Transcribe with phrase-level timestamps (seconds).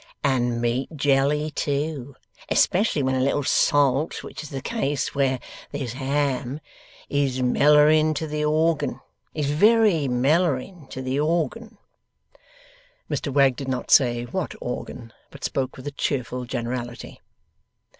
[0.23, 2.15] And meaty jelly too,
[2.49, 5.39] especially when a little salt, which is the case where
[5.71, 6.59] there's ham,
[7.07, 8.99] is mellering to the organ,
[9.35, 11.77] is very mellering to the organ.'
[13.11, 17.21] Mr Wegg did not say what organ, but spoke with a cheerful generality.